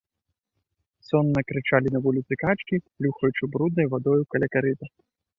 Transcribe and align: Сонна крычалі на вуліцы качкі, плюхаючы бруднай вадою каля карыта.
Сонна 1.07 1.41
крычалі 1.49 1.91
на 1.95 1.99
вуліцы 2.05 2.33
качкі, 2.43 2.75
плюхаючы 3.01 3.49
бруднай 3.57 3.87
вадою 3.93 4.17
каля 4.37 4.47
карыта. 4.57 4.85